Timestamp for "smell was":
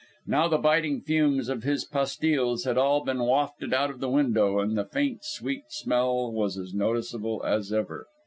5.69-6.57